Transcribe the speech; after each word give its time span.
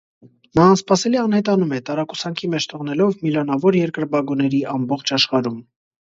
Նա 0.59 0.63
անսպասելի 0.69 1.19
անհետանում 1.23 1.75
է՝ 1.79 1.81
տարակուսանքի 1.89 2.49
մեջ 2.55 2.67
թողնելով 2.73 3.21
միլիոնավոր 3.27 3.79
երկրպագուների 3.83 4.65
ամբողջ 4.75 5.17
աշխարհում։ 5.21 5.63